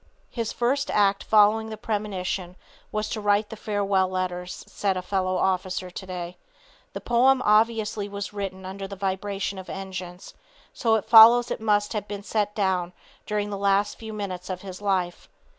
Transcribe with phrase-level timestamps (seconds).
[0.31, 2.55] His first act following the premonition
[2.91, 6.37] was to write the farewell letters, said a fellow officer today.
[6.93, 10.33] The poem obviously was written under the vibration of engines,
[10.73, 12.93] so it follows it must have been set down
[13.27, 15.29] during the last few minutes of his life.